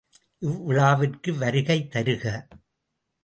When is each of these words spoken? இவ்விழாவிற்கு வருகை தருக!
இவ்விழாவிற்கு 0.41 1.31
வருகை 1.37 1.77
தருக! 1.87 2.23